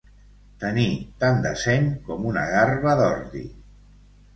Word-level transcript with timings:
Tenir 0.63 0.85
tant 1.25 1.39
de 1.45 1.53
seny 1.67 1.87
com 2.11 2.29
una 2.33 2.49
garba 2.59 3.01
d'ordi. 3.05 3.49